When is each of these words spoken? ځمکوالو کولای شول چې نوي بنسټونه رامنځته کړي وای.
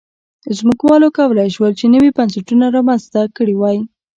ځمکوالو 0.57 1.07
کولای 1.17 1.49
شول 1.55 1.71
چې 1.79 1.85
نوي 1.93 2.09
بنسټونه 2.17 2.65
رامنځته 2.75 3.21
کړي 3.37 3.55
وای. 3.57 3.77